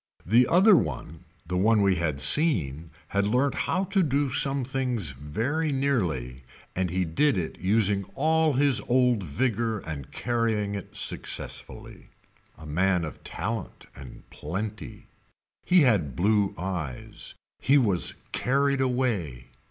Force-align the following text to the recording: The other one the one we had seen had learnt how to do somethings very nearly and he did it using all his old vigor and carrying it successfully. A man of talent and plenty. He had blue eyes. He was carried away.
The 0.25 0.47
other 0.47 0.75
one 0.75 1.25
the 1.45 1.59
one 1.59 1.83
we 1.83 1.97
had 1.97 2.19
seen 2.21 2.89
had 3.09 3.27
learnt 3.27 3.53
how 3.53 3.83
to 3.83 4.01
do 4.01 4.29
somethings 4.29 5.11
very 5.11 5.71
nearly 5.71 6.43
and 6.75 6.89
he 6.89 7.05
did 7.05 7.37
it 7.37 7.59
using 7.59 8.05
all 8.15 8.53
his 8.53 8.81
old 8.87 9.21
vigor 9.21 9.77
and 9.77 10.09
carrying 10.11 10.73
it 10.73 10.95
successfully. 10.95 12.09
A 12.57 12.65
man 12.65 13.05
of 13.05 13.23
talent 13.23 13.85
and 13.95 14.27
plenty. 14.31 15.05
He 15.67 15.81
had 15.81 16.15
blue 16.15 16.55
eyes. 16.57 17.35
He 17.59 17.77
was 17.77 18.15
carried 18.33 18.81
away. 18.81 19.49